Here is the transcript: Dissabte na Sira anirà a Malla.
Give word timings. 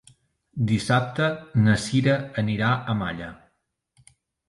Dissabte 0.71 1.27
na 1.67 1.77
Sira 1.83 2.17
anirà 2.45 2.73
a 2.75 2.99
Malla. 3.05 3.33